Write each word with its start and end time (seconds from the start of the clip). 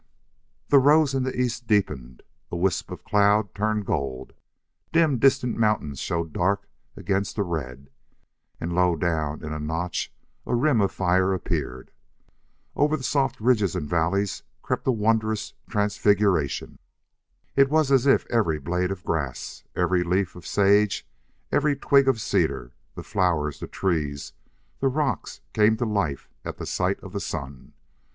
The 0.69 0.79
rose 0.79 1.13
in 1.13 1.21
the 1.21 1.39
east 1.39 1.67
deepened; 1.67 2.23
a 2.51 2.55
wisp 2.55 2.89
of 2.89 3.03
cloud 3.03 3.53
turned 3.53 3.85
gold; 3.85 4.33
dim 4.91 5.19
distant 5.19 5.57
mountains 5.57 5.99
showed 5.99 6.33
dark 6.33 6.67
against 6.97 7.35
the 7.35 7.43
red; 7.43 7.91
and 8.59 8.73
low 8.73 8.95
down 8.95 9.43
in 9.45 9.53
a 9.53 9.59
notch 9.59 10.11
a 10.47 10.55
rim 10.55 10.81
of 10.81 10.91
fire 10.91 11.35
appeared. 11.35 11.91
Over 12.75 12.97
the 12.97 13.03
soft 13.03 13.39
ridges 13.39 13.75
and 13.75 13.87
valleys 13.87 14.41
crept 14.63 14.87
a 14.87 14.91
wondrous 14.91 15.53
transfiguration. 15.69 16.79
It 17.55 17.69
was 17.69 17.91
as 17.91 18.07
if 18.07 18.25
every 18.31 18.57
blade 18.57 18.89
of 18.89 19.03
grass, 19.05 19.63
every 19.75 20.03
leaf 20.03 20.35
of 20.35 20.47
sage, 20.47 21.05
every 21.51 21.75
twig 21.75 22.07
of 22.07 22.19
cedar, 22.19 22.71
the 22.95 23.03
flowers, 23.03 23.59
the 23.59 23.67
trees, 23.67 24.33
the 24.79 24.87
rocks 24.89 25.41
came 25.53 25.77
to 25.77 25.85
life 25.85 26.27
at 26.43 26.67
sight 26.67 26.99
of 27.01 27.13
the 27.13 27.19
sun. 27.19 27.73